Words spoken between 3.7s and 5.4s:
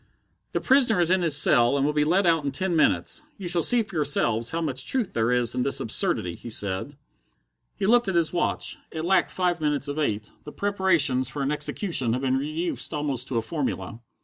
for yourselves how much truth there